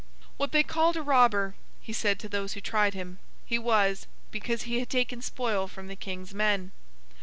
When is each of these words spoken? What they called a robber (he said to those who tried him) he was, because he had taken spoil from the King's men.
What 0.37 0.51
they 0.51 0.63
called 0.63 0.97
a 0.97 1.03
robber 1.03 1.53
(he 1.79 1.93
said 1.93 2.17
to 2.21 2.27
those 2.27 2.53
who 2.53 2.59
tried 2.59 2.95
him) 2.95 3.19
he 3.45 3.59
was, 3.59 4.07
because 4.31 4.63
he 4.63 4.79
had 4.79 4.89
taken 4.89 5.21
spoil 5.21 5.67
from 5.67 5.85
the 5.89 5.95
King's 5.95 6.33
men. 6.33 6.71